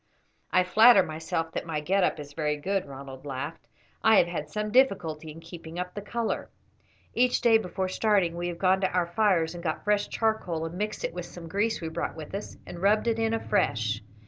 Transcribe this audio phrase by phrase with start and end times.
[0.51, 3.67] "I flatter myself that my get up is very good," Ronald laughed.
[4.01, 6.49] "I have had some difficulty in keeping up the colour.
[7.13, 10.75] Each day before starting we have gone to our fires and got fresh charcoal and
[10.75, 14.01] mixed it with some grease we brought with us and rubbed it in afresh."